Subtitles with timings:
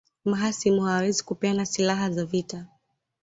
[0.25, 2.65] Mahasimu hawawezi kupeana silaha za vita